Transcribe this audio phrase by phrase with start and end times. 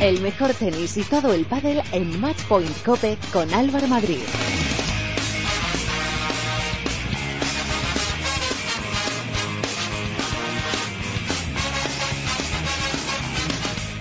[0.00, 4.20] El mejor tenis y todo el pádel en Matchpoint Cope con Álvaro Madrid.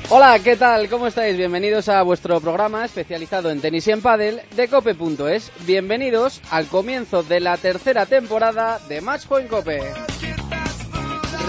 [0.10, 0.88] Hola, ¿qué tal?
[0.90, 1.36] ¿Cómo estáis?
[1.36, 5.52] Bienvenidos a vuestro programa especializado en tenis y en pádel de cope.es.
[5.68, 10.09] Bienvenidos al comienzo de la tercera temporada de Matchpoint Cope.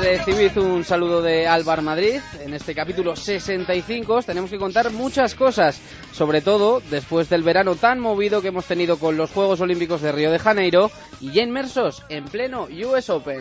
[0.01, 2.21] Recibid un saludo de Álvaro Madrid.
[2.43, 5.79] En este capítulo 65 os tenemos que contar muchas cosas,
[6.13, 10.13] sobre todo después del verano tan movido que hemos tenido con los Juegos Olímpicos de
[10.13, 13.41] Río de Janeiro y ya inmersos en pleno US Open.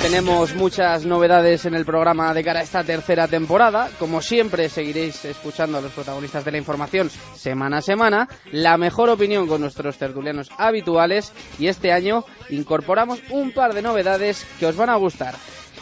[0.00, 3.90] Tenemos muchas novedades en el programa de cara a esta tercera temporada.
[3.98, 9.10] Como siempre, seguiréis escuchando a los protagonistas de la información semana a semana, la mejor
[9.10, 14.77] opinión con nuestros tertulianos habituales y este año incorporamos un par de novedades que os
[14.78, 15.34] van a gustar.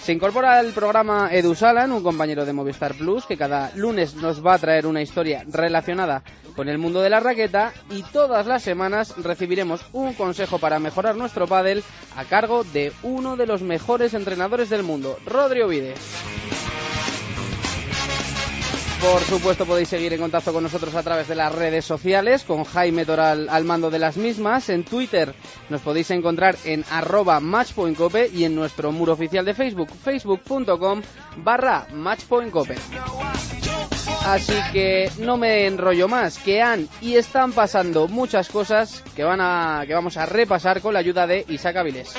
[0.02, 4.45] Se incorpora al programa Edu Salan, un compañero de Movistar Plus, que cada lunes nos
[4.45, 6.23] va a traer una historia relacionada
[6.54, 11.16] con el mundo de la raqueta y todas las semanas recibiremos un consejo para mejorar
[11.16, 11.82] nuestro pádel
[12.16, 16.55] a cargo de uno de los mejores entrenadores del mundo, Rodrigo Vides.
[19.12, 22.65] Por supuesto podéis seguir en contacto con nosotros a través de las redes sociales, con
[22.65, 24.68] Jaime Toral al mando de las mismas.
[24.68, 25.32] En Twitter
[25.68, 31.02] nos podéis encontrar en arroba matchpointcope y en nuestro muro oficial de Facebook, facebook.com
[31.37, 32.74] barra matchpointcope.
[34.26, 39.41] Así que no me enrollo más, que han y están pasando muchas cosas que, van
[39.41, 42.13] a, que vamos a repasar con la ayuda de Isaac Avilés.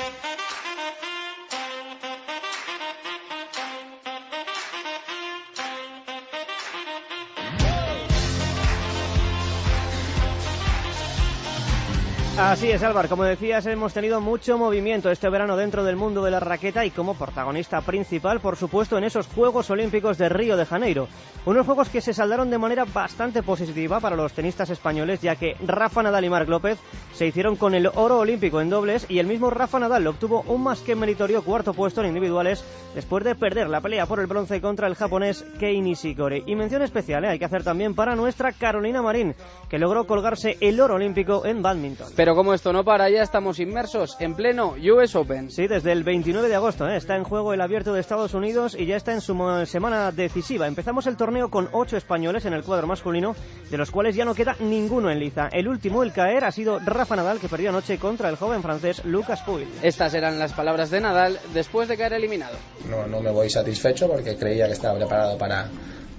[12.38, 13.08] Así es, Álvaro.
[13.08, 16.92] Como decías, hemos tenido mucho movimiento este verano dentro del mundo de la raqueta y
[16.92, 21.08] como protagonista principal, por supuesto, en esos Juegos Olímpicos de Río de Janeiro.
[21.46, 25.56] Unos juegos que se saldaron de manera bastante positiva para los tenistas españoles, ya que
[25.66, 26.78] Rafa Nadal y Marc López
[27.12, 30.62] se hicieron con el oro olímpico en dobles y el mismo Rafa Nadal obtuvo un
[30.62, 32.64] más que meritorio cuarto puesto en individuales
[32.94, 36.44] después de perder la pelea por el bronce contra el japonés Kei Nishikori.
[36.46, 37.28] Y mención especial ¿eh?
[37.28, 39.34] hay que hacer también para nuestra Carolina Marín,
[39.68, 42.14] que logró colgarse el oro olímpico en badminton.
[42.34, 45.50] Como esto no para, ya estamos inmersos en pleno US Open.
[45.50, 46.96] Sí, desde el 29 de agosto ¿eh?
[46.96, 50.66] está en juego el abierto de Estados Unidos y ya está en su semana decisiva.
[50.66, 53.36] Empezamos el torneo con ocho españoles en el cuadro masculino,
[53.70, 55.48] de los cuales ya no queda ninguno en liza.
[55.52, 59.04] El último, el caer, ha sido Rafa Nadal, que perdió anoche contra el joven francés
[59.04, 59.68] Lucas Pouille.
[59.82, 62.56] Estas eran las palabras de Nadal después de caer eliminado.
[62.88, 65.68] No, no me voy satisfecho porque creía que estaba preparado para,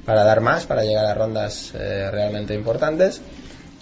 [0.06, 3.22] para dar más, para llegar a rondas eh, realmente importantes.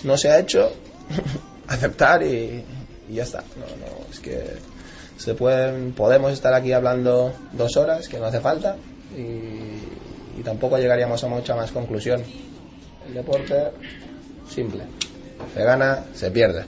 [0.03, 0.71] No se ha hecho.
[1.67, 2.63] aceptar y,
[3.09, 3.43] ya está.
[3.55, 4.43] No, no, es que
[5.17, 8.75] se pueden, podemos estar aquí hablando dos horas, que no hace falta,
[9.15, 12.23] y, y tampoco llegaríamos a mucha más conclusión.
[13.07, 13.71] El deporte,
[14.49, 14.83] simple.
[15.53, 16.65] Se gana, se pierde.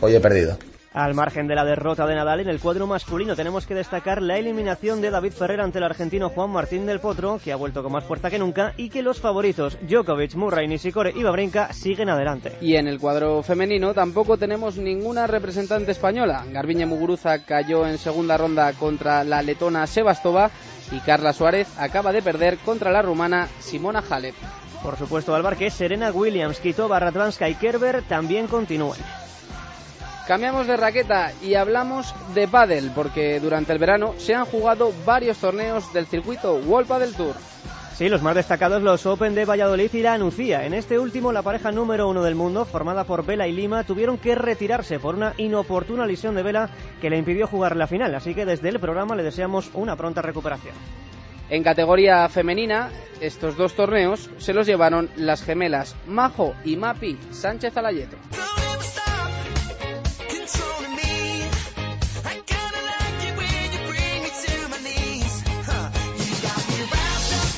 [0.00, 0.58] Hoy he perdido.
[0.96, 4.38] Al margen de la derrota de Nadal en el cuadro masculino, tenemos que destacar la
[4.38, 7.92] eliminación de David Ferrer ante el argentino Juan Martín del Potro, que ha vuelto con
[7.92, 12.56] más fuerza que nunca, y que los favoritos Djokovic, Murray, Nishikori y Babrinka siguen adelante.
[12.62, 16.46] Y en el cuadro femenino tampoco tenemos ninguna representante española.
[16.50, 20.50] Garbiñe Muguruza cayó en segunda ronda contra la letona Sebastova
[20.92, 24.34] y Carla Suárez acaba de perder contra la rumana Simona Halep.
[24.82, 28.96] Por supuesto, Alvar, que Serena Williams, Kitova, Radvanska y Kerber también continúan.
[30.26, 35.38] Cambiamos de raqueta y hablamos de pádel, porque durante el verano se han jugado varios
[35.38, 37.36] torneos del circuito World Padel Tour.
[37.94, 40.66] Sí, los más destacados los Open de Valladolid y la Nucía.
[40.66, 44.18] En este último, la pareja número uno del mundo, formada por Vela y Lima, tuvieron
[44.18, 46.70] que retirarse por una inoportuna lesión de Vela
[47.00, 48.12] que le impidió jugar la final.
[48.14, 50.74] Así que desde el programa le deseamos una pronta recuperación.
[51.48, 57.76] En categoría femenina, estos dos torneos se los llevaron las gemelas Majo y Mapi Sánchez
[57.76, 58.16] Alayeto.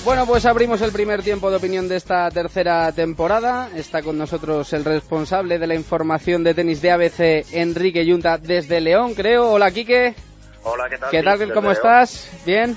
[0.09, 3.69] Bueno, pues abrimos el primer tiempo de opinión de esta tercera temporada.
[3.77, 8.81] Está con nosotros el responsable de la información de tenis de ABC, Enrique Yunta, desde
[8.81, 9.51] León, creo.
[9.51, 10.15] Hola, Quique.
[10.63, 11.11] Hola, ¿qué tal?
[11.11, 11.53] ¿Qué tal?
[11.53, 12.43] ¿Cómo estás?
[12.47, 12.75] ¿Bien?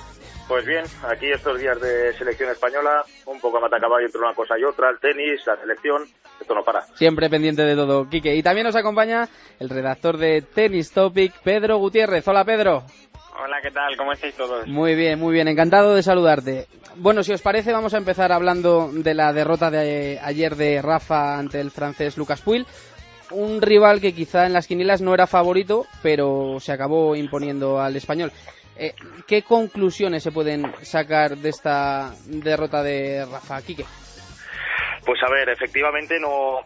[0.50, 4.60] Pues bien, aquí estos días de selección española, un poco a matacaballo entre una cosa
[4.60, 6.04] y otra, el tenis, la selección,
[6.42, 6.82] esto no para.
[6.96, 8.36] Siempre pendiente de todo, Quique.
[8.36, 12.28] Y también nos acompaña el redactor de Tennis Topic, Pedro Gutiérrez.
[12.28, 12.84] Hola, Pedro.
[13.40, 13.96] Hola, ¿qué tal?
[13.98, 14.68] ¿Cómo estáis todos?
[14.68, 15.48] Muy bien, muy bien.
[15.48, 16.68] Encantado de saludarte.
[16.98, 21.38] Bueno, si os parece, vamos a empezar hablando de la derrota de ayer de Rafa
[21.38, 22.66] ante el francés Lucas Puil.
[23.32, 27.96] Un rival que quizá en las quinielas no era favorito, pero se acabó imponiendo al
[27.96, 28.32] español.
[28.76, 28.94] Eh,
[29.26, 33.86] ¿Qué conclusiones se pueden sacar de esta derrota de Rafa Quique?
[35.06, 36.60] Pues a ver, efectivamente no,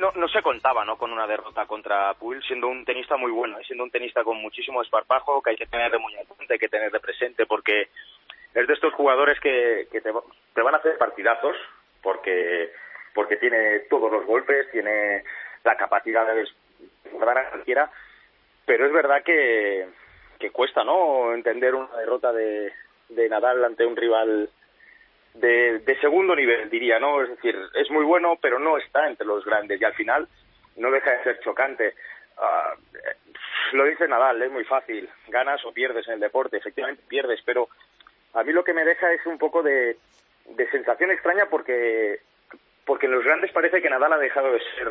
[0.00, 0.96] no, no se contaba ¿no?
[0.96, 4.82] con una derrota contra Puig, siendo un tenista muy bueno, siendo un tenista con muchísimo
[4.82, 7.88] esparpajo, que hay que tener de muy hay que tener de presente, porque
[8.54, 11.54] es de estos jugadores que, te van a hacer partidazos,
[12.02, 12.72] porque,
[13.14, 15.22] porque tiene todos los golpes, tiene
[15.62, 16.48] la capacidad de
[17.12, 17.90] guardar a cualquiera,
[18.64, 19.86] pero es verdad que,
[20.38, 22.72] que cuesta no entender una derrota de,
[23.10, 24.48] de Nadal ante un rival
[25.34, 27.22] de, de segundo nivel, diría, ¿no?
[27.22, 30.28] Es decir, es muy bueno, pero no está entre los grandes y al final
[30.76, 31.94] no deja de ser chocante.
[32.38, 32.74] Ah,
[33.72, 37.68] lo dice Nadal, es muy fácil, ganas o pierdes en el deporte, efectivamente pierdes, pero
[38.34, 39.96] a mí lo que me deja es un poco de,
[40.46, 42.20] de sensación extraña porque,
[42.84, 44.88] porque en los grandes parece que Nadal ha dejado de ser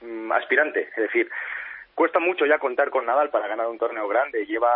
[0.00, 1.30] mm, aspirante, es decir,
[1.94, 4.70] cuesta mucho ya contar con Nadal para ganar un torneo grande, lleva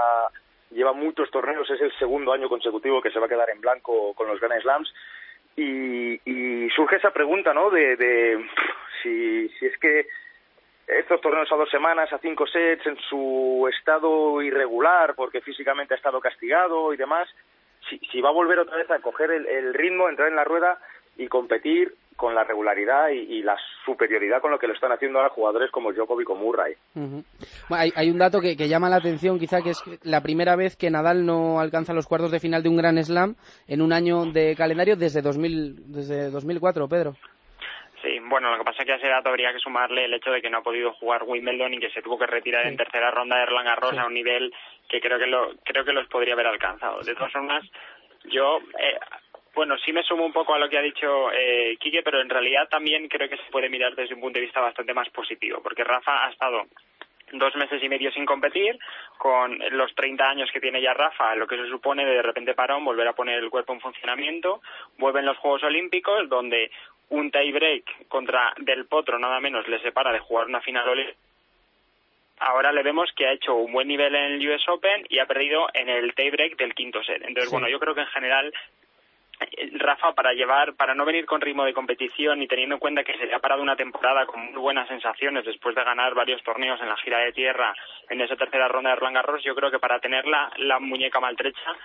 [0.74, 4.14] lleva muchos torneos, es el segundo año consecutivo que se va a quedar en blanco
[4.14, 4.92] con los Grand Slams.
[5.54, 7.70] Y, y surge esa pregunta, ¿no?
[7.70, 8.46] De,
[9.02, 10.06] si, si es que
[10.86, 15.96] estos torneos a dos semanas, a cinco sets, en su estado irregular, porque físicamente ha
[15.98, 17.28] estado castigado y demás,
[17.88, 20.44] si, si va a volver otra vez a coger el, el ritmo, entrar en la
[20.44, 20.78] rueda
[21.16, 25.18] y competir con la regularidad y, y, la superioridad con lo que lo están haciendo
[25.18, 26.74] ahora jugadores como Djokovic o Murray.
[26.94, 27.24] Uh -huh.
[27.68, 30.56] bueno, hay, hay, un dato que, que, llama la atención, quizá que es la primera
[30.56, 33.34] vez que Nadal no alcanza los cuartos de final de un Gran Slam
[33.66, 37.14] en un año de calendario desde 2000, desde 2004, Pedro.
[38.02, 40.32] Sí, bueno, lo que pasa es que a ese dato habría que sumarle el hecho
[40.32, 42.70] de que no ha podido jugar Wimbledon y que se tuvo que retirar sí.
[42.70, 43.98] en tercera ronda de Roland Garros sí.
[43.98, 44.52] a un nivel
[44.88, 47.00] que creo que lo creo que los podría haber alcanzado.
[47.00, 47.64] De todas formas,
[48.24, 48.98] yo eh,
[49.54, 52.30] bueno, sí me sumo un poco a lo que ha dicho eh, Quique, pero en
[52.30, 55.60] realidad también creo que se puede mirar desde un punto de vista bastante más positivo,
[55.62, 56.66] porque Rafa ha estado
[57.32, 58.78] dos meses y medio sin competir,
[59.18, 62.54] con los 30 años que tiene ya Rafa, lo que se supone de, de repente
[62.54, 64.60] parón, volver a poner el cuerpo en funcionamiento,
[64.98, 66.70] vuelven los Juegos Olímpicos, donde
[67.10, 71.18] un tie break contra Del Potro nada menos le separa de jugar una final olímpica
[72.42, 75.26] ahora le vemos que ha hecho un buen nivel en el US Open y ha
[75.26, 77.22] perdido en el tiebreak del quinto set.
[77.22, 77.52] Entonces, sí.
[77.52, 78.52] bueno, yo creo que en general
[79.72, 83.16] Rafa para llevar, para no venir con ritmo de competición y teniendo en cuenta que
[83.16, 86.80] se le ha parado una temporada con muy buenas sensaciones después de ganar varios torneos
[86.80, 87.74] en la gira de tierra
[88.08, 91.20] en esa tercera ronda de Roland Garros, yo creo que para tener la, la muñeca
[91.20, 91.76] maltrecha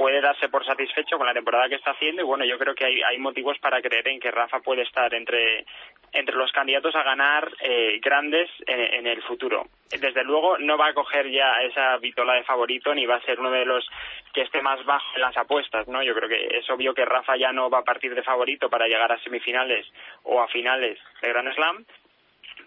[0.00, 2.86] puede darse por satisfecho con la temporada que está haciendo y bueno, yo creo que
[2.86, 5.66] hay, hay motivos para creer en que Rafa puede estar entre,
[6.14, 9.66] entre los candidatos a ganar eh, grandes en, en, el futuro.
[9.90, 13.38] Desde luego no va a coger ya esa vitola de favorito ni va a ser
[13.40, 13.86] uno de los
[14.32, 16.02] que esté más bajo en las apuestas, ¿no?
[16.02, 18.88] Yo creo que es obvio que Rafa ya no va a partir de favorito para
[18.88, 19.86] llegar a semifinales
[20.22, 21.84] o a finales de Grand Slam,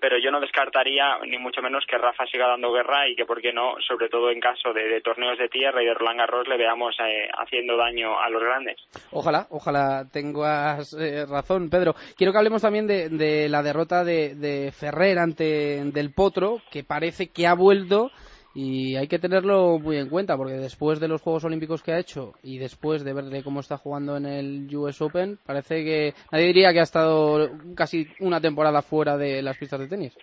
[0.04, 3.42] pero yo no descartaría ni mucho menos que Rafa siga dando guerra y que, por
[3.42, 6.58] qué no, sobre todo en caso de, torneos de tierra y de Roland Garros, le
[6.58, 8.76] veamos eh, haciendo daño a los grandes.
[9.12, 11.96] Ojalá, ojalá tengas eh, razón, Pedro.
[12.18, 16.84] Quiero que hablemos también de, de la derrota de, de Ferrer ante Del Potro, que
[16.84, 18.12] parece que ha vuelto
[18.56, 22.00] y hay que tenerlo muy en cuenta porque después de los Juegos Olímpicos que ha
[22.00, 26.48] hecho y después de verle cómo está jugando en el US Open, parece que nadie
[26.48, 30.16] diría que ha estado casi una temporada fuera de las pistas de tenis.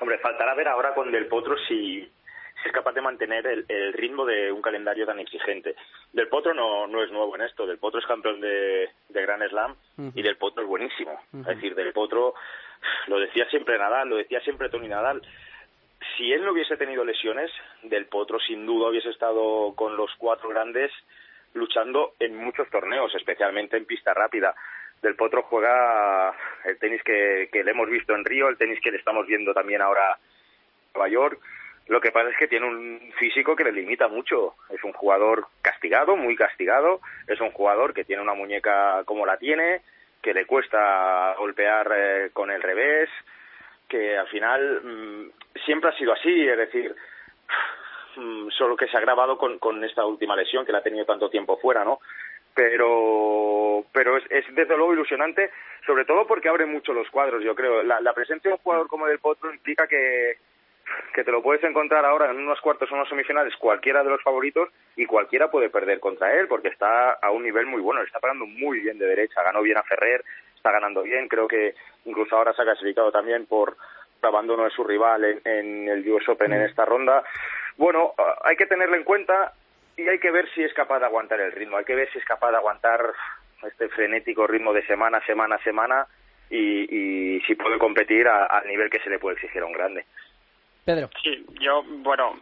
[0.00, 3.92] Hombre, faltará ver ahora con Del Potro si, si es capaz de mantener el, el,
[3.92, 5.74] ritmo de un calendario tan exigente.
[6.12, 9.46] Del Potro no, no es nuevo en esto, Del Potro es campeón de, de Grand
[9.48, 10.12] Slam uh -huh.
[10.14, 11.12] y Del Potro es buenísimo.
[11.32, 11.40] Uh -huh.
[11.40, 12.34] Es decir, Del Potro
[13.08, 15.20] lo decía siempre Nadal, lo decía siempre Tony Nadal
[16.16, 17.50] si él no hubiese tenido lesiones,
[17.82, 20.90] Del Potro sin duda hubiese estado con los cuatro grandes
[21.54, 24.54] luchando en muchos torneos, especialmente en pista rápida.
[25.02, 26.34] Del Potro juega
[26.64, 29.54] el tenis que, que le hemos visto en Río, el tenis que le estamos viendo
[29.54, 31.40] también ahora en Nueva York.
[31.86, 34.56] Lo que pasa es que tiene un físico que le limita mucho.
[34.70, 37.00] Es un jugador castigado, muy castigado.
[37.26, 39.80] Es un jugador que tiene una muñeca como la tiene,
[40.20, 43.08] que le cuesta golpear eh, con el revés
[43.88, 45.30] que al final mmm,
[45.64, 46.94] siempre ha sido así, es decir,
[48.16, 51.30] mmm, solo que se ha agravado con, esta última lesión que la ha tenido tanto
[51.30, 52.00] tiempo fuera, ¿no?
[52.54, 55.50] Pero, pero es, es desde luego ilusionante,
[55.86, 57.84] sobre todo porque abre mucho los cuadros, yo creo.
[57.84, 60.38] La, la presencia de un jugador como Del Potro implica que,
[61.14, 64.22] que te lo puedes encontrar ahora en unos cuartos o unos semifinales cualquiera de los
[64.22, 68.20] favoritos y cualquiera puede perder contra él porque está a un nivel muy bueno, está
[68.20, 70.24] parando muy bien de derecha, ganó bien a Ferrer,
[70.58, 71.74] está ganando bien, creo que
[72.04, 73.76] incluso ahora se ha clasificado también por
[74.22, 77.24] abandono de su rival en, en el US Open en esta ronda.
[77.76, 78.12] Bueno,
[78.42, 79.52] hay que tenerlo en cuenta
[79.96, 82.18] y hay que ver si es capaz de aguantar el ritmo, hay que ver si
[82.18, 83.12] es capaz de aguantar
[83.66, 86.06] este frenético ritmo de semana, semana, semana
[86.50, 90.04] y, y si puede competir al nivel que se le puede exigir a un grande.
[90.84, 91.10] Pedro.
[91.22, 92.40] Sí, yo, bueno,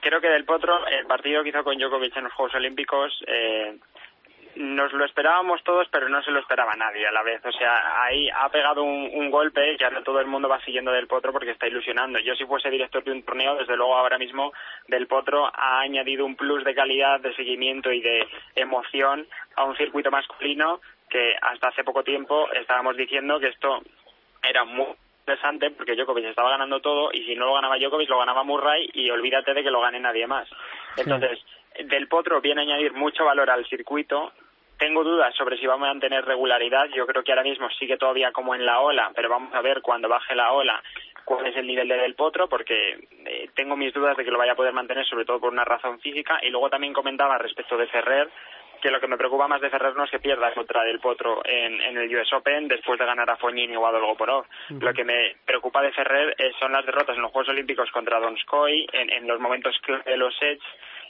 [0.00, 3.76] creo que Del Potro, el partido que hizo con Djokovic en los Juegos Olímpicos, eh,
[4.56, 7.44] nos lo esperábamos todos, pero no se lo esperaba nadie a la vez.
[7.44, 11.08] O sea, ahí ha pegado un, golpe que ahora todo el mundo va siguiendo del
[11.08, 12.18] Potro porque está ilusionando.
[12.20, 14.52] Yo si fuese director de un torneo, desde luego ahora mismo
[14.86, 19.76] del Potro ha añadido un plus de calidad, de seguimiento y de emoción a un
[19.76, 23.82] circuito masculino que hasta hace poco tiempo estábamos diciendo que esto
[24.42, 24.86] era muy
[25.20, 28.90] interesante porque Djokovic estaba ganando todo y si no lo ganaba Djokovic lo ganaba Murray
[28.92, 30.48] y olvídate de que lo gane nadie más.
[30.96, 31.38] Entonces,
[31.86, 34.32] del Potro viene a añadir mucho valor al circuito
[34.84, 36.90] tengo dudas sobre si va a mantener regularidad.
[36.94, 39.80] Yo creo que ahora mismo sigue todavía como en la ola, pero vamos a ver
[39.80, 40.82] cuando baje la ola
[41.24, 44.36] cuál es el nivel de Del Potro, porque eh, tengo mis dudas de que lo
[44.36, 46.38] vaya a poder mantener, sobre todo por una razón física.
[46.42, 48.28] Y luego también comentaba respecto de Ferrer,
[48.82, 51.40] que lo que me preocupa más de Ferrer no es que pierda contra Del Potro
[51.46, 54.44] en, el US Open después de ganar a Fognini o a Dolgoporov.
[54.68, 58.20] Lo que me preocupa de Ferrer eh, son las derrotas en los Juegos Olímpicos contra
[58.20, 59.74] Donskoy, en, en los momentos
[60.04, 60.62] de los sets,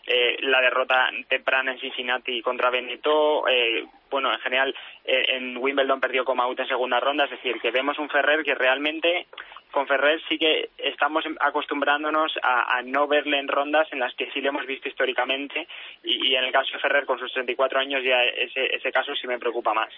[0.06, 6.00] eh, la derrota temprana en Cincinnati contra Benito, eh, bueno, en general eh, en Wimbledon
[6.00, 9.26] perdió como out en segunda ronda, es decir, que vemos un Ferrer que realmente
[9.70, 14.40] con Ferrer sí que estamos acostumbrándonos a, no verle en rondas en las que sí
[14.40, 15.66] le hemos visto históricamente
[16.04, 19.26] y, en el caso de Ferrer con sus 34 años ya ese, ese caso sí
[19.26, 19.92] me preocupa más.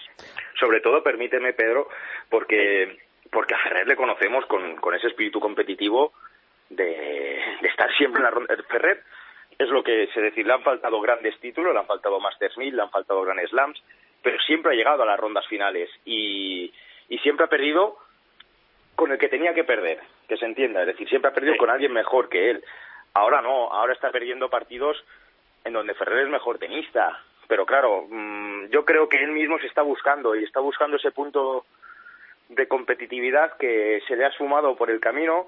[0.59, 1.89] Sobre todo, permíteme, Pedro,
[2.27, 2.97] porque,
[3.31, 6.13] porque a Ferrer le conocemos con, con ese espíritu competitivo
[6.69, 8.55] de, de estar siempre en la ronda.
[8.67, 9.03] Ferrer
[9.57, 12.75] es lo que se decir, le han faltado grandes títulos, le han faltado Masters 1000,
[12.75, 13.81] le han faltado Grand Slams,
[14.21, 16.71] pero siempre ha llegado a las rondas finales y,
[17.09, 17.97] y siempre ha perdido
[18.95, 21.69] con el que tenía que perder, que se entienda, es decir, siempre ha perdido con
[21.69, 22.63] alguien mejor que él.
[23.13, 25.03] Ahora no, ahora está perdiendo partidos
[25.63, 29.67] en donde Ferrer es mejor tenista, pero claro, mm, yo creo que él mismo se
[29.67, 31.65] está buscando y está buscando ese punto
[32.49, 35.47] de competitividad que se le ha sumado por el camino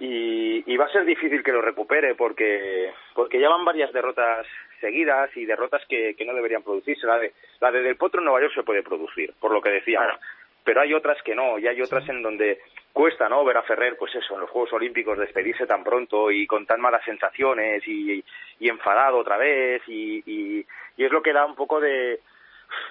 [0.00, 4.46] y, va a ser difícil que lo recupere porque porque ya van varias derrotas
[4.80, 7.06] seguidas y derrotas que, que no deberían producirse.
[7.06, 9.68] La de, la de Del Potro en Nueva York se puede producir, por lo que
[9.68, 10.18] decíamos.
[10.64, 12.60] Pero hay otras que no, y hay otras en donde
[12.92, 13.44] cuesta, ¿no?
[13.44, 16.80] Ver a Ferrer, pues eso, en los Juegos Olímpicos despedirse tan pronto y con tan
[16.80, 18.24] malas sensaciones y,
[18.58, 20.66] y enfadado otra vez y, y,
[20.96, 22.20] y es lo que da un poco de,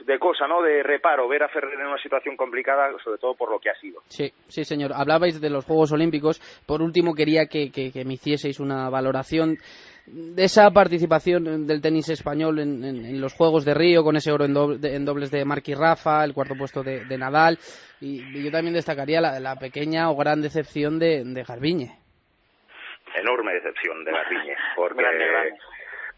[0.06, 0.62] de cosa, ¿no?
[0.62, 3.76] De reparo, ver a Ferrer en una situación complicada, sobre todo por lo que ha
[3.76, 4.02] sido.
[4.08, 4.92] Sí, sí, señor.
[4.94, 6.40] Hablabais de los Juegos Olímpicos.
[6.66, 7.70] Por último, quería que,
[8.06, 9.58] me hicieseis una valoración
[10.06, 15.06] de esa participación del tenis español en, los Juegos de Río, con ese oro en,
[15.06, 17.58] dobles de Marquis Rafa, el cuarto puesto de, Nadal.
[18.02, 21.92] Y, yo también destacaría la, pequeña o gran decepción de, de Garbiñe.
[23.16, 25.04] Enorme decepción de Garbiñe, porque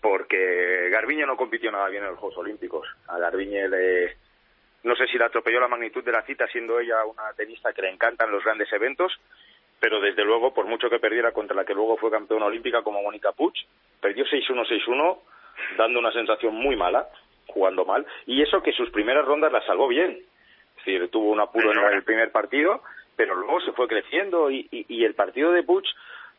[0.01, 2.88] porque Garbiñe no compitió nada bien en los Juegos Olímpicos.
[3.08, 4.17] A Garbiñe le,
[4.84, 7.84] no sé si le atropelló la magnitud de la cita, siendo ella una tenista que
[7.84, 9.13] le encantan los grandes eventos,
[9.79, 13.01] pero desde luego, por mucho que perdiera contra la que luego fue campeona olímpica como
[13.01, 13.53] Mónica Puig,
[14.00, 15.20] perdió 6-1, 6-1,
[15.77, 17.08] dando una sensación muy mala,
[17.48, 20.20] jugando mal, y eso que sus primeras rondas las salvó bien.
[20.77, 22.81] Es decir, tuvo un apuro en el primer partido,
[23.15, 25.86] pero luego se fue creciendo y, y el partido de Puig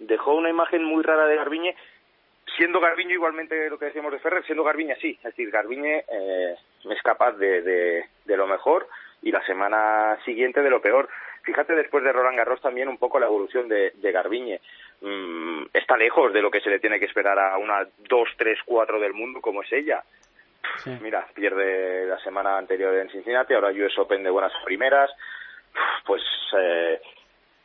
[0.00, 1.76] dejó una imagen muy rara de Garbiñe
[2.56, 6.56] siendo Garbiño igualmente lo que decíamos de Ferrer, siendo Garbiñe sí, es decir, Garbiñe eh,
[6.90, 8.88] es capaz de, de, lo mejor
[9.22, 11.08] y la semana siguiente de lo peor.
[11.42, 14.60] Fíjate después de Roland Garros también un poco la evolución de, de Garbiñe.
[15.00, 18.58] Mm, está lejos de lo que se le tiene que esperar a una 2, 3,
[18.64, 20.02] 4 del mundo como es ella.
[21.00, 25.10] Mira, pierde la semana anterior en Cincinnati, ahora US Open de buenas primeras.
[26.04, 26.22] Pues
[26.58, 27.00] eh,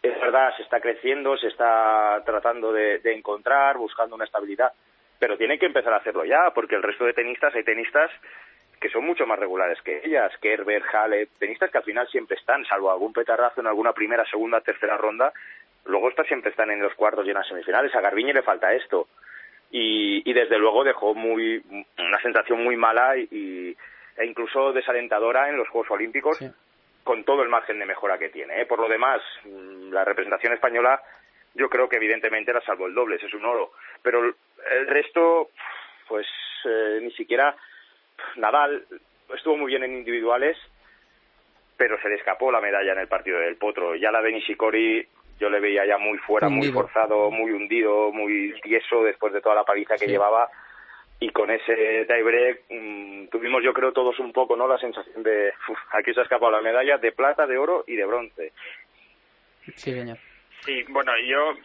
[0.08, 4.72] es verdad, se está creciendo, se está tratando de, encontrar, buscando una estabilidad,
[5.20, 8.12] pero tiene que empezar a hacerlo ya, porque el resto de tenistas, hay tenistas
[8.80, 12.64] que son mucho más regulares que ellas, Kerber, Halep, tenistas que al final siempre están,
[12.66, 15.34] salvo algún petarrazo en alguna primera, segunda, tercera ronda,
[15.86, 17.94] luego está, siempre están en los cuartos y en las semifinales.
[17.96, 19.08] A Garbiñe le falta esto.
[19.72, 21.62] Y, desde luego dejó muy
[21.98, 23.76] una sensación muy mala y,
[24.18, 26.40] e incluso desalentadora en los Juegos Olímpicos,
[27.08, 28.62] con todo el margen de mejora que tiene.
[28.62, 28.66] ¿eh?
[28.66, 31.02] Por lo demás, mm, la representación española
[31.54, 33.72] yo creo que evidentemente la salvo el doble, es un oro.
[34.04, 35.50] Pero el resto,
[36.10, 36.28] pues
[36.66, 37.56] eh, ni siquiera
[38.36, 38.86] Nadal
[39.34, 40.58] estuvo muy bien en individuales,
[41.78, 43.96] pero se le escapó la medalla en el partido del Potro.
[43.96, 45.08] Ya la de Nishikori
[45.40, 49.56] yo le veía ya muy fuera, muy forzado, muy hundido, muy tieso después de toda
[49.56, 50.50] la paliza que llevaba
[51.20, 55.54] y con ese tiebreak mm, tuvimos yo creo todos un poco no la sensación de
[55.92, 58.54] aquí se ha escapado la medalla de plata de oro y de bronce.
[59.76, 60.18] Sí señor.
[60.62, 61.56] Sí bueno yo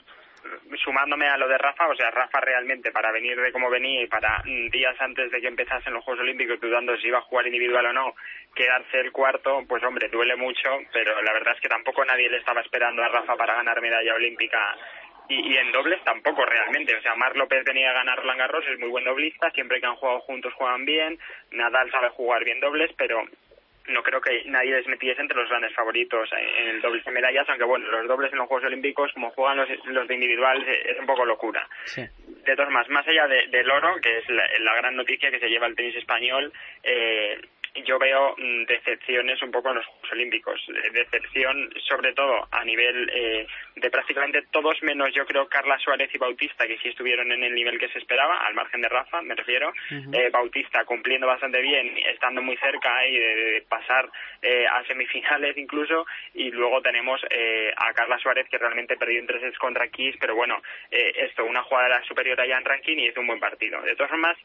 [0.83, 4.07] sumándome a lo de Rafa, o sea, Rafa realmente para venir de como venía y
[4.07, 7.47] para mm, días antes de que empezasen los Juegos Olímpicos dudando si iba a jugar
[7.47, 8.15] individual o no,
[8.55, 12.39] quedarse el cuarto, pues hombre, duele mucho, pero la verdad es que tampoco nadie le
[12.39, 14.77] estaba esperando a Rafa para ganar medalla olímpica
[15.41, 16.95] y, en dobles tampoco realmente.
[16.97, 19.87] O sea, Mar López venía a ganar Roland Garros, es muy buen doblista, siempre que
[19.87, 21.19] han jugado juntos juegan bien,
[21.51, 23.25] Nadal sabe jugar bien dobles, pero
[23.89, 27.49] no creo que nadie les metiese entre los grandes favoritos en el dobles de medallas,
[27.49, 30.99] aunque bueno, los dobles en los Juegos Olímpicos, como juegan los, los de individual, es
[30.99, 31.67] un poco locura.
[31.97, 35.49] De todas más, más allá del oro, que es la, la, gran noticia que se
[35.49, 37.41] lleva el tenis español, eh,
[37.75, 40.61] yo veo mm, decepciones un poco en los Juegos Olímpicos.
[40.93, 46.19] Decepción, sobre todo, a nivel eh, de prácticamente todos menos, yo creo, Carla Suárez y
[46.19, 49.35] Bautista, que sí estuvieron en el nivel que se esperaba, al margen de Rafa, me
[49.35, 49.73] refiero.
[50.13, 54.09] eh, Bautista cumpliendo bastante bien, estando muy cerca ahí de, pasar
[54.43, 56.07] eh, a semifinales incluso.
[56.35, 60.17] Y luego tenemos eh, a Carla Suárez, que realmente perdió en tres sets contra Kiss,
[60.21, 63.81] pero bueno, eh, esto, una jugada superior allá en ranking y hizo un buen partido.
[63.83, 64.37] De todas formas,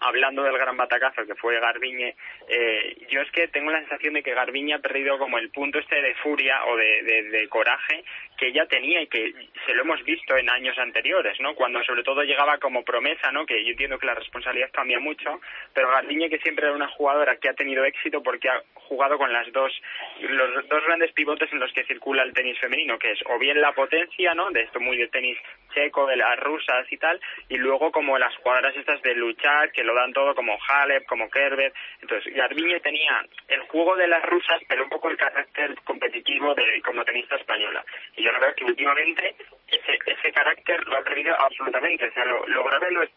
[0.00, 2.14] hablando del gran batacazo que fue Garbiñe,
[2.48, 5.78] eh, yo es que tengo la sensación de que Garbiñe ha perdido como el punto
[5.78, 8.04] este de furia o de, de, coraje
[8.36, 9.32] que ella tenía y que
[9.64, 11.54] se lo hemos visto en años anteriores, ¿no?
[11.54, 13.46] Cuando sobre todo llegaba como promesa, ¿no?
[13.46, 15.40] Que yo entiendo que la responsabilidad cambia mucho,
[15.72, 19.32] pero Garbiñe que siempre era una jugadora que ha tenido éxito porque ha jugado con
[19.32, 19.72] las dos
[20.20, 23.60] los dos grandes pivotes en los que circula el tenis femenino, que es o bien
[23.60, 24.50] la potencia, ¿no?
[24.50, 25.38] De esto muy de tenis
[25.74, 29.84] checo, de las rusas y tal, y luego como las jugadoras estas de luchar, que
[29.84, 31.72] lo dan todo como Halep, como Kerber.
[32.00, 36.80] Entonces, Garbiñe tenía el juego de las rusas, pero un poco el carácter competitivo de
[36.82, 37.84] como tenista española.
[38.16, 39.34] Y yo creo que últimamente
[39.68, 42.08] ese, ese carácter lo ha perdido absolutamente.
[42.08, 43.10] O sea, lo, grave no es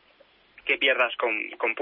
[0.66, 1.74] que pierdas con, con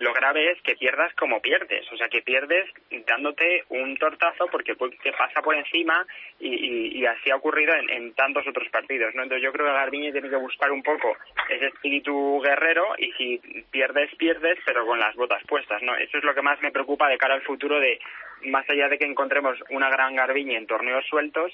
[0.00, 2.68] Lo grave es que pierdas como pierdes, o sea, que pierdes
[3.06, 6.04] dándote un tortazo porque te pasa por encima
[6.40, 9.22] y, y, así ha ocurrido en, en, tantos otros partidos, ¿no?
[9.22, 11.16] Entonces yo creo que Garbiñe tiene que buscar un poco
[11.48, 13.38] ese espíritu guerrero y si
[13.70, 15.94] pierdes, pierdes, pero con las botas puestas, ¿no?
[15.94, 18.00] Eso es lo que más me preocupa de cara al futuro de,
[18.46, 21.52] más allá de que encontremos una gran Garbiñe en torneos sueltos,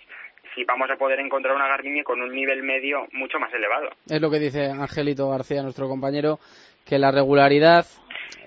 [0.55, 3.91] si vamos a poder encontrar una Garbiñe con un nivel medio mucho más elevado.
[4.07, 6.39] Es lo que dice Angelito García, nuestro compañero,
[6.85, 7.87] que la regularidad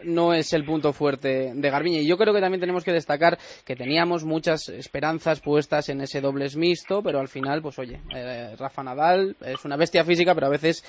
[0.04, 2.02] no es el punto fuerte de Garbiñe.
[2.02, 6.22] Y yo creo que también tenemos que destacar que teníamos muchas esperanzas puestas en ese
[6.22, 10.48] dobles mixto, pero al final, pues oye, eh, Rafa Nadal es una bestia física, pero
[10.48, 10.84] a veces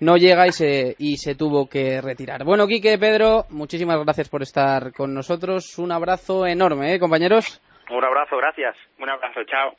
[0.00, 2.44] no llega y se, y se tuvo que retirar.
[2.44, 5.78] Bueno, Quique, Pedro, muchísimas gracias por estar con nosotros.
[5.78, 7.60] Un abrazo enorme, ¿eh, compañeros?
[7.90, 8.76] Un abrazo, gracias.
[8.98, 9.76] Un abrazo, chao.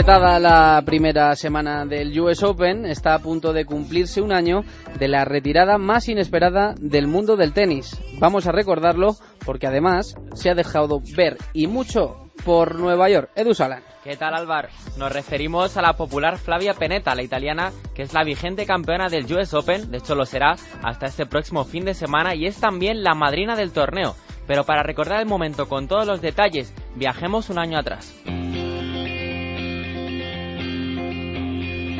[0.00, 4.62] Completada la primera semana del US Open, está a punto de cumplirse un año
[4.98, 8.00] de la retirada más inesperada del mundo del tenis.
[8.18, 13.28] Vamos a recordarlo porque además se ha dejado ver y mucho por Nueva York.
[13.36, 13.82] Edu Salan.
[14.02, 14.70] ¿Qué tal Álvaro?
[14.96, 19.30] Nos referimos a la popular Flavia Peneta, la italiana, que es la vigente campeona del
[19.30, 23.02] US Open, de hecho lo será hasta este próximo fin de semana y es también
[23.02, 24.16] la madrina del torneo.
[24.46, 28.18] Pero para recordar el momento con todos los detalles, viajemos un año atrás.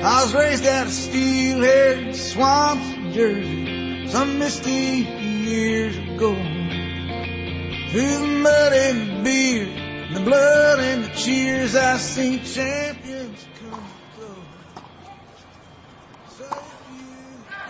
[0.02, 6.34] I was raised out of steel-haired swamps of Jersey some misty years ago.
[7.90, 13.46] Through the mud and the beer, and the blood and the cheers, I see champions
[13.60, 14.34] come and go.
[16.28, 16.48] So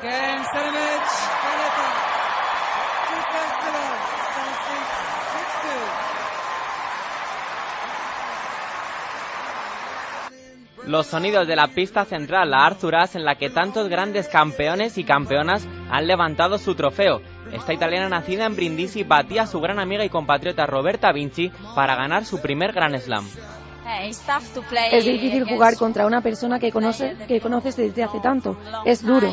[0.01, 1.31] Game, set image,
[10.91, 15.05] los sonidos de la pista central, la Arzuras, en la que tantos grandes campeones y
[15.05, 17.21] campeonas han levantado su trofeo.
[17.53, 21.95] Esta italiana nacida en Brindisi batía a su gran amiga y compatriota Roberta Vinci para
[21.95, 23.27] ganar su primer Grand Slam.
[24.93, 28.57] Es difícil jugar contra una persona que, conoce, que conoces desde hace tanto.
[28.85, 29.33] Es duro.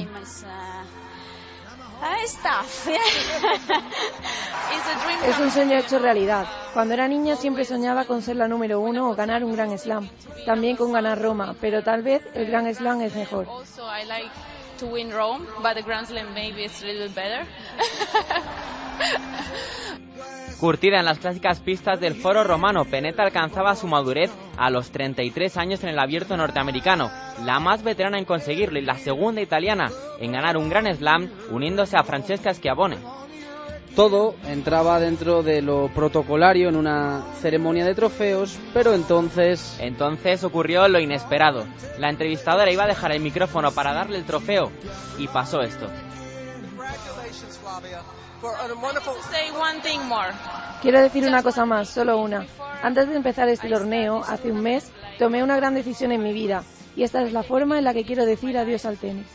[5.27, 6.45] es un sueño hecho realidad.
[6.73, 10.09] Cuando era niña siempre soñaba con ser la número uno o ganar un Gran Slam.
[10.45, 13.47] También con ganar Roma, pero tal vez el Gran Slam es mejor.
[20.59, 25.55] Curtida en las clásicas pistas del foro romano, Peneta alcanzaba su madurez a los 33
[25.55, 27.11] años en el abierto norteamericano,
[27.45, 31.95] la más veterana en conseguirlo y la segunda italiana en ganar un gran slam, uniéndose
[31.95, 32.97] a Francesca Schiavone.
[33.95, 39.77] Todo entraba dentro de lo protocolario en una ceremonia de trofeos, pero entonces...
[39.79, 41.65] Entonces ocurrió lo inesperado.
[41.97, 44.71] La entrevistadora iba a dejar el micrófono para darle el trofeo
[45.17, 45.87] y pasó esto.
[50.81, 52.45] Quiero decir una cosa más, solo una.
[52.83, 56.63] Antes de empezar este torneo, hace un mes, tomé una gran decisión en mi vida
[56.95, 59.25] y esta es la forma en la que quiero decir adiós al tenis.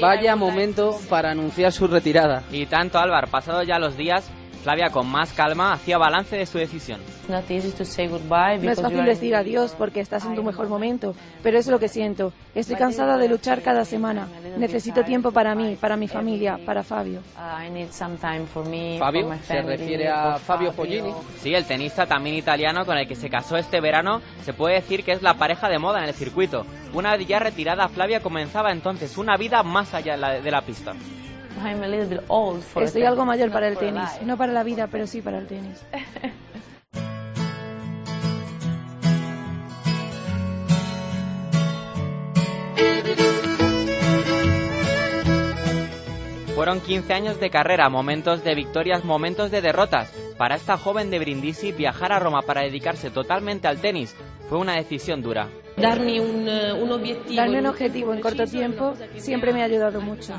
[0.00, 2.42] Vaya momento para anunciar su retirada.
[2.50, 4.30] Y tanto, Álvaro, pasados ya los días,
[4.64, 6.98] Flavia con más calma hacía balance de su decisión.
[7.28, 11.88] No es fácil decir adiós porque estás en tu mejor momento, pero es lo que
[11.88, 12.32] siento.
[12.54, 14.26] Estoy cansada de luchar cada semana.
[14.56, 17.20] Necesito tiempo para mí, para mi familia, para Fabio.
[18.98, 21.12] Fabio se refiere a Fabio Foglini.
[21.40, 25.04] Sí, el tenista también italiano con el que se casó este verano, se puede decir
[25.04, 26.64] que es la pareja de moda en el circuito.
[26.94, 30.94] Una vez ya retirada, Flavia comenzaba entonces una vida más allá de la pista.
[32.76, 35.82] Estoy algo mayor para el tenis, no para la vida, pero sí para el tenis.
[46.54, 50.23] Fueron 15 años de carrera, momentos de victorias, momentos de derrotas.
[50.36, 54.14] Para esta joven de Brindisi, viajar a Roma para dedicarse totalmente al tenis
[54.48, 55.48] fue una decisión dura.
[55.76, 60.00] Darme un, eh, un objetivo, Darme un objetivo en corto tiempo siempre me ha ayudado
[60.00, 60.34] mucho.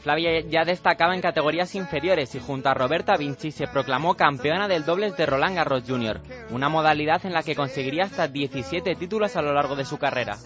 [0.00, 4.84] Flavia ya destacaba en categorías inferiores y junto a Roberta Vinci se proclamó campeona del
[4.84, 9.42] dobles de Roland Garros Jr., una modalidad en la que conseguiría hasta 17 títulos a
[9.42, 10.36] lo largo de su carrera.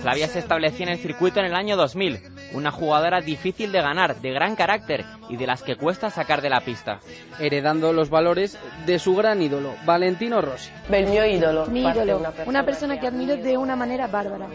[0.00, 4.16] Flavia se estableció en el circuito en el año 2000, una jugadora difícil de ganar,
[4.16, 7.00] de gran carácter y de las que cuesta sacar de la pista.
[7.38, 10.70] Heredando los valores de su gran ídolo, Valentino Rossi.
[10.90, 11.66] El ídolo.
[11.66, 14.46] Mi ídolo, una persona que admiro de una manera bárbara.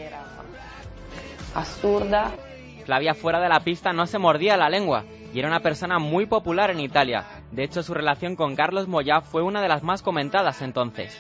[1.54, 2.32] Absurda.
[2.86, 6.26] Flavia fuera de la pista no se mordía la lengua y era una persona muy
[6.26, 7.26] popular en Italia.
[7.52, 11.18] De hecho, su relación con Carlos Moyá fue una de las más comentadas entonces.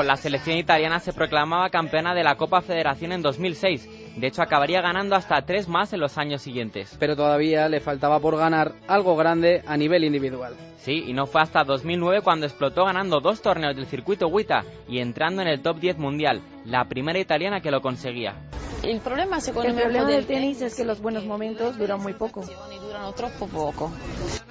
[0.00, 4.16] Con la selección italiana se proclamaba campeona de la Copa Federación en 2006.
[4.16, 6.96] De hecho, acabaría ganando hasta tres más en los años siguientes.
[6.98, 10.54] Pero todavía le faltaba por ganar algo grande a nivel individual.
[10.78, 15.00] Sí, y no fue hasta 2009 cuando explotó ganando dos torneos del circuito WTA y
[15.00, 18.36] entrando en el top 10 mundial, la primera italiana que lo conseguía.
[18.82, 22.42] El problema, el problema del tenis es que los buenos momentos duran muy poco.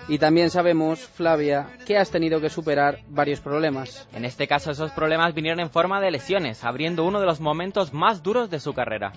[0.08, 4.08] Y también sabemos, Flavia, que has tenido que superar varios problemas.
[4.14, 7.92] En este caso, esos problemas vinieron en forma de lesiones, abriendo uno de los momentos
[7.94, 9.14] más duros de su carrera.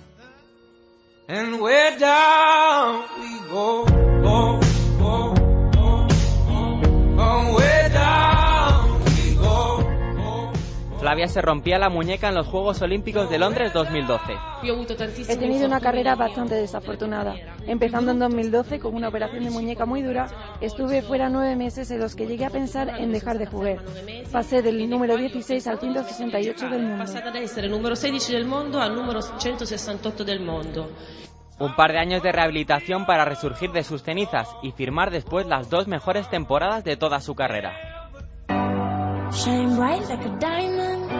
[11.02, 14.34] Flavia se rompía la muñeca en los Juegos Olímpicos de Londres 2012.
[15.28, 17.34] He tenido una carrera bastante desafortunada.
[17.66, 20.28] Empezando en 2012 con una operación de muñeca muy dura,
[20.60, 23.78] estuve fuera nueve meses en los que llegué a pensar en dejar de jugar.
[24.30, 27.04] Pasé del número 16 al 168 del mundo.
[27.68, 30.88] número 16 del mundo al número 168 del mundo.
[31.58, 35.68] Un par de años de rehabilitación para resurgir de sus cenizas y firmar después las
[35.68, 38.01] dos mejores temporadas de toda su carrera.
[39.34, 41.10] Shine bright like a diamond.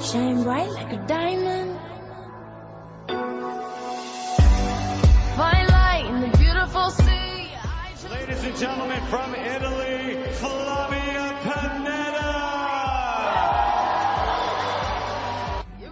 [0.00, 1.78] Shine bright like a diamond.
[5.36, 7.50] Find light in the beautiful sea.
[8.08, 11.07] Ladies and gentlemen from Italy, Flavia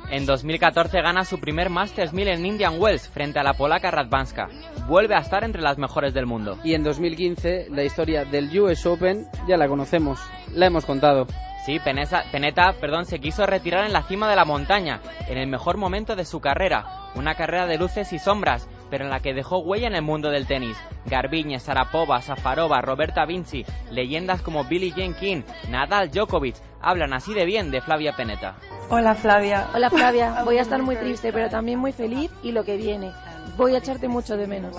[0.08, 4.48] En 2014 gana su primer Masters 1000 en Indian Wells frente a la polaca Radwanska.
[4.86, 6.58] Vuelve a estar entre las mejores del mundo.
[6.62, 10.20] Y en 2015 la historia del US Open ya la conocemos,
[10.52, 11.26] la hemos contado.
[11.64, 15.76] Sí, Peneta perdón, se quiso retirar en la cima de la montaña, en el mejor
[15.76, 19.58] momento de su carrera, una carrera de luces y sombras, pero en la que dejó
[19.58, 20.76] huella en el mundo del tenis.
[21.06, 27.44] Garbiñe, Sarapova, Safarova, Roberta Vinci, leyendas como Billie Jean King, Nadal, Djokovic, hablan así de
[27.44, 28.54] bien de Flavia Peneta.
[28.88, 29.68] Hola Flavia.
[29.74, 33.12] Hola Flavia, voy a estar muy triste, pero también muy feliz y lo que viene.
[33.56, 34.76] Voy a echarte mucho de menos.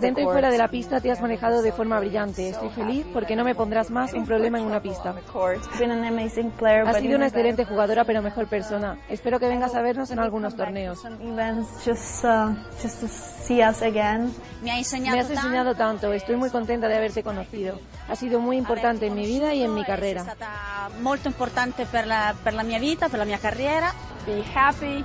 [0.00, 2.50] Dentro y fuera de la pista te has manejado de forma brillante.
[2.50, 5.14] Estoy feliz porque no me pondrás más un problema en una pista.
[6.86, 8.98] Has sido una excelente jugadora, pero mejor persona.
[9.08, 11.02] Espero que vengas a vernos en algunos torneos.
[11.04, 11.32] Uh,
[15.12, 16.12] me has enseñado tanto.
[16.12, 17.80] Estoy muy contenta de haberte conocido.
[18.10, 20.36] Ha sido muy importante en mi vida y en mi carrera.
[21.00, 23.94] Muy importante para la, mia vita, para la mia carrera.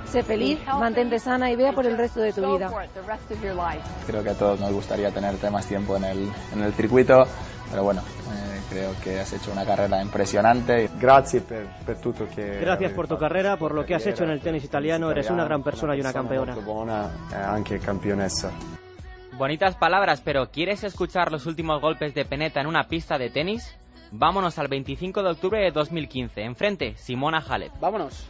[0.04, 2.70] Sé feliz, mantente sana y vea por el resto de tu vida.
[4.06, 7.22] Creo que a todos nos gustaría tenerte más tiempo en el, en el circuito,
[7.70, 10.90] pero bueno, eh, creo que has hecho una carrera impresionante.
[10.98, 14.30] Gracias por, por todo que Gracias por tu carrera, por lo que has hecho en
[14.30, 15.10] el tenis italiano.
[15.10, 16.56] Eres una gran persona y una campeona.
[16.56, 18.50] buona e anche campionessa.
[19.38, 23.74] Bonitas palabras, pero ¿quieres escuchar los últimos golpes de Peneta en una pista de tenis?
[24.10, 26.42] Vámonos al 25 de octubre de 2015.
[26.42, 27.72] Enfrente, Simona Halep.
[27.80, 28.28] Vámonos.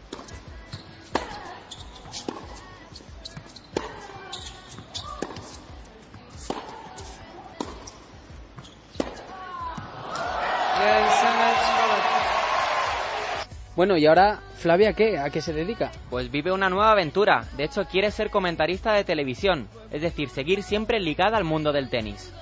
[13.75, 15.19] Bueno, y ahora, Flavia, ¿qué?
[15.19, 15.91] ¿A qué se dedica?
[16.11, 17.47] Pues vive una nueva aventura.
[17.57, 19.67] De hecho, quiere ser comentarista de televisión.
[19.91, 22.33] Es decir, seguir siempre ligada al mundo del tenis.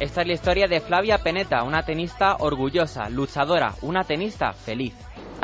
[0.00, 4.94] Esta es la historia de Flavia Peneta, una tenista orgullosa, luchadora, una tenista feliz.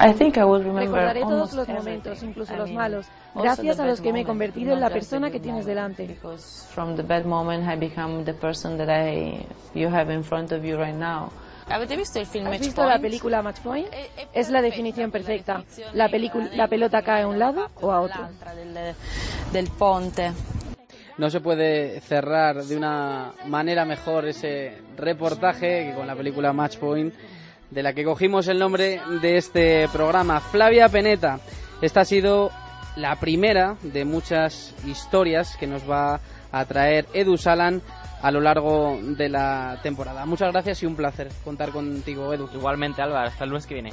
[0.00, 4.80] Recordaré todos los momentos, incluso los malos, gracias a los que me he convertido en
[4.80, 6.16] la persona que tienes delante.
[11.68, 13.86] ¿Avete visto el film ¿Has visto la película Match Point?
[14.32, 15.62] Es la definición perfecta.
[15.92, 16.10] La,
[16.54, 18.28] la pelota cae a un lado o a otro.
[18.56, 18.94] del,
[19.52, 20.32] del ponte?
[21.18, 26.78] No se puede cerrar de una manera mejor ese reportaje que con la película Match
[26.78, 27.14] Point,
[27.70, 30.40] de la que cogimos el nombre de este programa.
[30.40, 31.40] Flavia Peneta.
[31.80, 32.50] Esta ha sido
[32.96, 36.20] la primera de muchas historias que nos va
[36.52, 37.80] a traer Edu Salan
[38.22, 40.26] a lo largo de la temporada.
[40.26, 42.48] Muchas gracias y un placer contar contigo, Edu.
[42.52, 43.90] Igualmente, Álvaro, hasta el lunes que viene.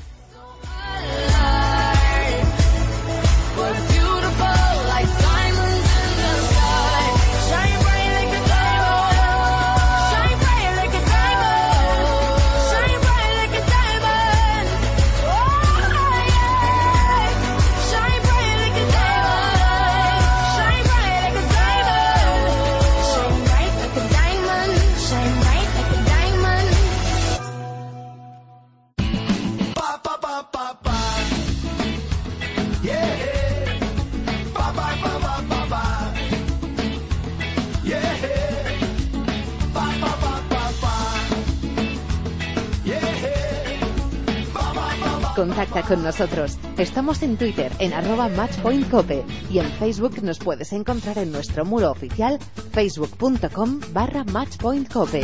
[45.37, 46.57] Contacta con nosotros.
[46.79, 51.91] Estamos en Twitter en arroba matchpointcope y en Facebook nos puedes encontrar en nuestro muro
[51.91, 52.39] oficial
[52.71, 55.21] facebook.com barra matchpointcope.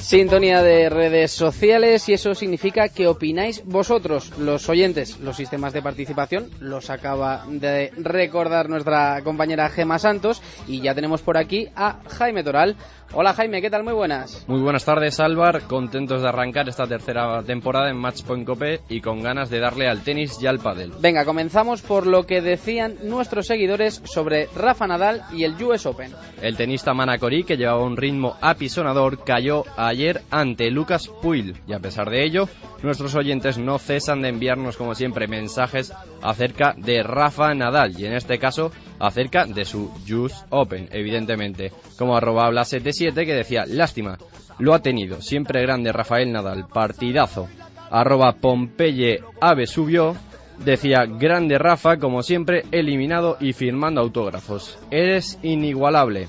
[0.00, 5.18] Sintonía de redes sociales y eso significa que opináis vosotros, los oyentes.
[5.18, 11.22] Los sistemas de participación los acaba de recordar nuestra compañera Gema Santos y ya tenemos
[11.22, 12.76] por aquí a Jaime Toral.
[13.14, 13.84] Hola Jaime, ¿qué tal?
[13.84, 14.44] Muy buenas.
[14.48, 15.62] Muy buenas tardes, Álvar.
[15.62, 20.02] Contentos de arrancar esta tercera temporada en Matchpoint Cope y con ganas de darle al
[20.02, 20.92] tenis y al pádel.
[21.00, 26.12] Venga, comenzamos por lo que decían nuestros seguidores sobre Rafa Nadal y el US Open.
[26.42, 31.80] El tenista manacorí, que llevaba un ritmo apisonador, cayó ayer ante Lucas Puil y a
[31.80, 32.46] pesar de ello,
[32.82, 38.12] nuestros oyentes no cesan de enviarnos como siempre mensajes acerca de Rafa Nadal y en
[38.12, 44.18] este caso acerca de su US Open, evidentemente, como arroba habla 77 que decía, lástima,
[44.58, 47.48] lo ha tenido, siempre grande Rafael Nadal, partidazo.
[47.90, 50.14] Arroba Pompeye Ave subió,
[50.64, 54.78] decía, grande Rafa, como siempre, eliminado y firmando autógrafos.
[54.90, 56.28] Eres inigualable.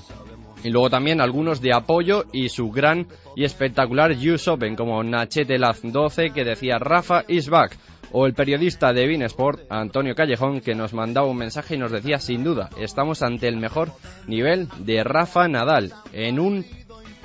[0.62, 5.58] Y luego también algunos de apoyo y su gran y espectacular US Open, como Nachete
[5.58, 7.76] Laz 12, que decía Rafa is back.
[8.12, 11.92] O el periodista de Bein Sport, Antonio Callejón, que nos mandaba un mensaje y nos
[11.92, 13.92] decía, sin duda, estamos ante el mejor
[14.26, 16.66] nivel de Rafa Nadal en un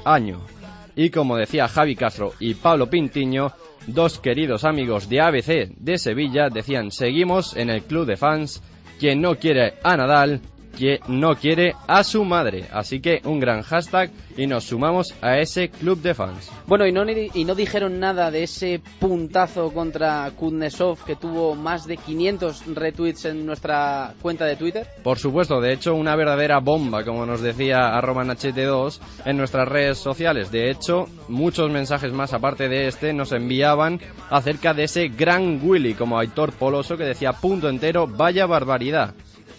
[0.04, 0.46] año.
[0.96, 3.52] Y como decía Javi Castro y Pablo Pintiño,
[3.88, 8.62] dos queridos amigos de ABC de Sevilla decían, seguimos en el club de fans,
[9.00, 10.42] quien no quiere a Nadal,
[10.78, 12.66] quien no quiere a su madre.
[12.72, 16.52] Así que un gran hashtag y nos sumamos a ese club de fans.
[16.68, 21.86] Bueno, y no, y no dijeron nada de ese puntazo contra Kuznetsov que tuvo más
[21.88, 24.88] de 500 retweets en nuestra cuenta de Twitter.
[25.04, 29.98] Por supuesto, de hecho, una verdadera bomba, como nos decía arroba nachete2 en nuestras redes
[29.98, 30.52] sociales.
[30.52, 35.94] De hecho, muchos mensajes más aparte de este nos enviaban acerca de ese gran Willy,
[35.94, 39.16] como Aitor Poloso, que decía punto entero, vaya barbaridad.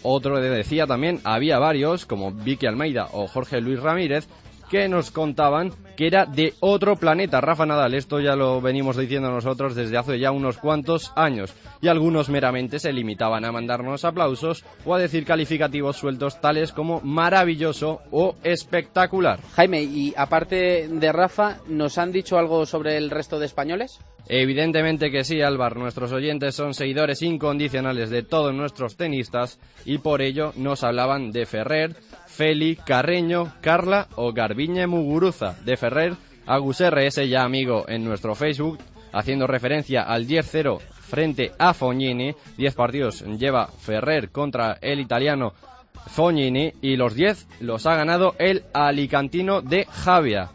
[0.09, 4.29] Otro le decía también, había varios, como Vicky Almeida o Jorge Luis Ramírez,
[4.71, 7.41] que nos contaban que era de otro planeta.
[7.41, 11.55] Rafa Nadal, esto ya lo venimos diciendo nosotros desde hace ya unos cuantos años.
[11.81, 17.01] Y algunos meramente se limitaban a mandarnos aplausos o a decir calificativos sueltos tales como
[17.01, 19.41] maravilloso o espectacular.
[19.55, 24.01] Jaime, y aparte de Rafa, ¿nos han dicho algo sobre el resto de españoles?
[24.29, 25.77] Evidentemente que sí, Álvar.
[25.77, 31.47] Nuestros oyentes son seguidores incondicionales de todos nuestros tenistas y por ello nos hablaban de
[31.47, 31.95] Ferrer,
[32.37, 35.57] Feli, Carreño, Carla o Garbiñe Muguruza.
[35.65, 36.15] De Ferrer,
[36.47, 38.79] Agus RS, ya amigo en nuestro Facebook,
[39.13, 42.35] haciendo referencia al 10-0 frente a Fognini.
[42.59, 45.55] 10 partidos lleva Ferrer contra el italiano
[46.09, 50.51] Fognini y los 10 los ha ganado el alicantino de Javia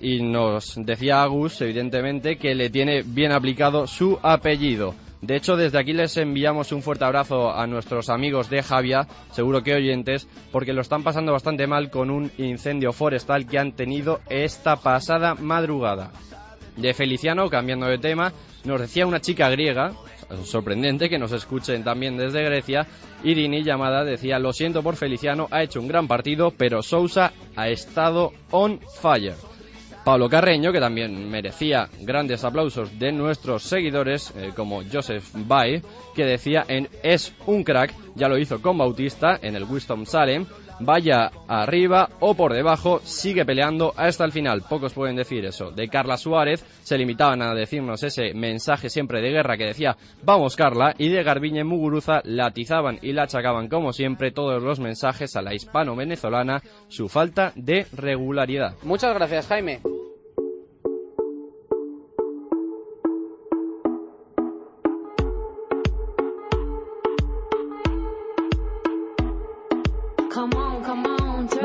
[0.00, 4.94] y nos decía Agus, evidentemente, que le tiene bien aplicado su apellido.
[5.24, 9.62] De hecho, desde aquí les enviamos un fuerte abrazo a nuestros amigos de Javia, seguro
[9.62, 14.20] que oyentes, porque lo están pasando bastante mal con un incendio forestal que han tenido
[14.28, 16.12] esta pasada madrugada.
[16.76, 18.34] De Feliciano, cambiando de tema,
[18.64, 19.92] nos decía una chica griega,
[20.44, 22.86] sorprendente que nos escuchen también desde Grecia.
[23.22, 27.70] Irini, llamada, decía, lo siento por Feliciano, ha hecho un gran partido, pero Sousa ha
[27.70, 29.53] estado on fire.
[30.04, 35.82] Pablo Carreño, que también merecía grandes aplausos de nuestros seguidores, eh, como Joseph Bay,
[36.14, 40.46] que decía en es un crack, ya lo hizo con Bautista en el Wisdom Salem,
[40.80, 44.62] vaya arriba o por debajo, sigue peleando hasta el final.
[44.68, 45.70] Pocos pueden decir eso.
[45.70, 50.56] De Carla Suárez se limitaban a decirnos ese mensaje siempre de guerra que decía vamos
[50.56, 55.42] Carla y de Garbiñe Muguruza latizaban y la achacaban como siempre todos los mensajes a
[55.42, 58.74] la hispano-venezolana su falta de regularidad.
[58.82, 59.93] Muchas gracias Jaime.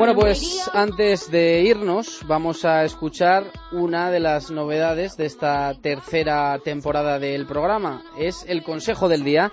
[0.00, 6.58] Bueno, pues antes de irnos vamos a escuchar una de las novedades de esta tercera
[6.64, 8.02] temporada del programa.
[8.18, 9.52] Es el Consejo del Día.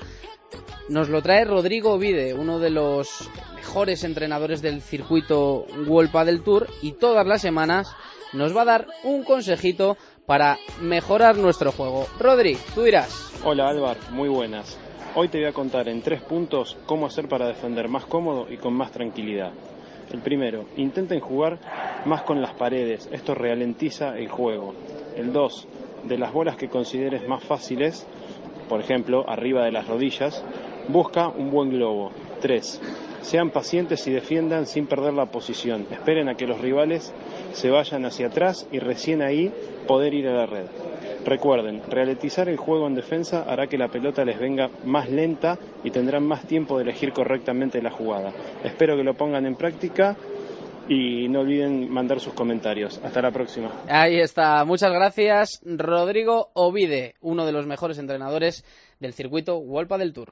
[0.87, 6.67] Nos lo trae Rodrigo Ovide, uno de los mejores entrenadores del circuito World del Tour
[6.81, 7.93] y todas las semanas
[8.31, 12.07] nos va a dar un consejito para mejorar nuestro juego.
[12.19, 13.33] Rodri, tú dirás.
[13.43, 14.79] Hola Álvaro, muy buenas.
[15.13, 18.55] Hoy te voy a contar en tres puntos cómo hacer para defender más cómodo y
[18.55, 19.51] con más tranquilidad.
[20.11, 21.59] El primero, intenten jugar
[22.05, 24.73] más con las paredes, esto ralentiza el juego.
[25.15, 25.67] El dos,
[26.03, 28.07] de las bolas que consideres más fáciles,
[28.69, 30.43] por ejemplo, arriba de las rodillas,
[30.87, 32.11] busca un buen globo.
[32.39, 32.81] Tres,
[33.21, 35.85] sean pacientes y defiendan sin perder la posición.
[35.91, 37.13] Esperen a que los rivales
[37.51, 39.51] se vayan hacia atrás y recién ahí
[39.87, 40.86] poder ir a la red.
[41.27, 45.91] Recuerden, ralentizar el juego en defensa hará que la pelota les venga más lenta y
[45.91, 48.31] tendrán más tiempo de elegir correctamente la jugada.
[48.63, 50.15] Espero que lo pongan en práctica
[50.87, 53.01] y no olviden mandar sus comentarios.
[53.03, 53.73] Hasta la próxima.
[53.89, 54.63] Ahí está.
[54.63, 58.63] Muchas gracias, Rodrigo Ovide, uno de los mejores entrenadores
[59.01, 60.31] del circuito Wolpa del Tour.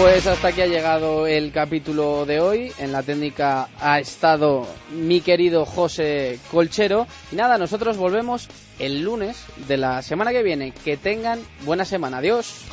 [0.00, 2.72] Pues hasta aquí ha llegado el capítulo de hoy.
[2.78, 7.06] En la técnica ha estado mi querido José Colchero.
[7.30, 10.72] Y nada, nosotros volvemos el lunes de la semana que viene.
[10.72, 12.18] Que tengan buena semana.
[12.18, 12.64] Adiós.